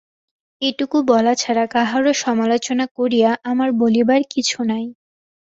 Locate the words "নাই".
4.63-4.85